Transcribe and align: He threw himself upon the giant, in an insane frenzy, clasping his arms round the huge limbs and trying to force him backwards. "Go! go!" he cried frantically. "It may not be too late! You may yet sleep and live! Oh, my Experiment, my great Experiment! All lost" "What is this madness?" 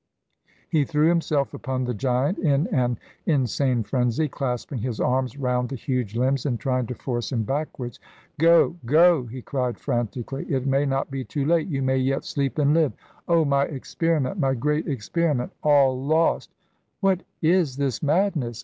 He 0.67 0.83
threw 0.83 1.09
himself 1.09 1.53
upon 1.53 1.83
the 1.83 1.93
giant, 1.93 2.39
in 2.39 2.65
an 2.73 2.97
insane 3.27 3.83
frenzy, 3.83 4.27
clasping 4.27 4.79
his 4.79 4.99
arms 4.99 5.37
round 5.37 5.69
the 5.69 5.75
huge 5.75 6.15
limbs 6.15 6.43
and 6.43 6.59
trying 6.59 6.87
to 6.87 6.95
force 6.95 7.31
him 7.31 7.43
backwards. 7.43 7.99
"Go! 8.39 8.77
go!" 8.87 9.27
he 9.27 9.43
cried 9.43 9.77
frantically. 9.77 10.45
"It 10.49 10.65
may 10.65 10.87
not 10.87 11.11
be 11.11 11.23
too 11.23 11.45
late! 11.45 11.67
You 11.67 11.83
may 11.83 11.97
yet 11.97 12.23
sleep 12.25 12.57
and 12.57 12.73
live! 12.73 12.93
Oh, 13.27 13.45
my 13.45 13.65
Experiment, 13.65 14.39
my 14.39 14.55
great 14.55 14.87
Experiment! 14.87 15.51
All 15.61 16.03
lost" 16.03 16.49
"What 17.01 17.21
is 17.43 17.77
this 17.77 18.01
madness?" 18.01 18.59